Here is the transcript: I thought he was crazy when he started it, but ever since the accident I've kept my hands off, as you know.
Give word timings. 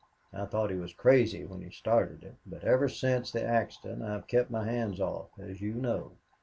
I 0.33 0.45
thought 0.45 0.71
he 0.71 0.77
was 0.77 0.95
crazy 0.95 1.45
when 1.45 1.61
he 1.61 1.69
started 1.69 2.23
it, 2.23 2.33
but 2.43 2.63
ever 2.63 2.89
since 2.89 3.29
the 3.31 3.43
accident 3.43 4.01
I've 4.01 4.25
kept 4.25 4.49
my 4.49 4.63
hands 4.65 4.99
off, 4.99 5.29
as 5.39 5.61
you 5.61 5.75
know. 5.75 6.13